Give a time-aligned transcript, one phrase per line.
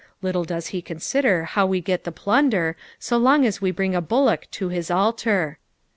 [0.23, 4.01] Little does he consider how we get the plunder, so long ss we bring a
[4.01, 5.59] bullock to his altar."